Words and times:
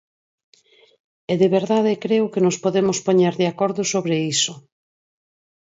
E 1.31 1.33
de 1.41 1.47
verdade, 1.57 1.99
creo 2.03 2.25
que 2.33 2.43
nos 2.45 2.57
podemos 2.63 2.97
poñer 3.07 3.33
de 3.41 3.47
acordo 3.51 3.81
sobre 3.93 4.15
iso. 4.35 4.53